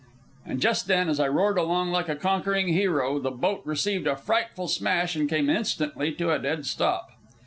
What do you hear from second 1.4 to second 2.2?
along like a